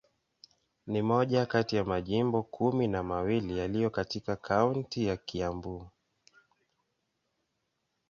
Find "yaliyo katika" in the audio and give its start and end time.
3.57-4.35